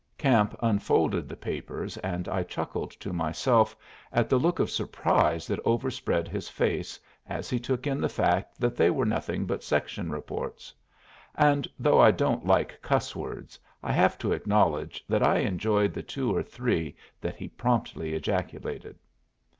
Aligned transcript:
Camp 0.17 0.55
unfolded 0.63 1.29
the 1.29 1.35
papers, 1.35 1.95
and 1.97 2.27
I 2.27 2.41
chuckled 2.41 2.89
to 2.93 3.13
myself 3.13 3.75
at 4.11 4.29
the 4.29 4.39
look 4.39 4.57
of 4.57 4.71
surprise 4.71 5.45
that 5.45 5.59
overspread 5.63 6.27
his 6.27 6.49
face 6.49 6.99
as 7.29 7.51
he 7.51 7.59
took 7.59 7.85
in 7.85 8.01
the 8.01 8.09
fact 8.09 8.59
that 8.59 8.75
they 8.75 8.89
were 8.89 9.05
nothing 9.05 9.45
but 9.45 9.61
section 9.63 10.09
reports. 10.09 10.73
And, 11.35 11.67
though 11.77 11.99
I 11.99 12.09
don't 12.09 12.47
like 12.47 12.81
cuss 12.81 13.15
words, 13.15 13.59
I 13.83 13.91
have 13.91 14.17
to 14.25 14.31
acknowledge 14.33 15.05
that 15.07 15.21
I 15.21 15.35
enjoyed 15.37 15.93
the 15.93 16.01
two 16.01 16.35
or 16.35 16.41
three 16.41 16.95
that 17.21 17.35
he 17.35 17.47
promptly 17.47 18.15
ejaculated. 18.15 18.97